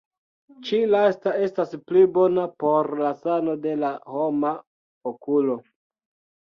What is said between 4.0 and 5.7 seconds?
homa okulo.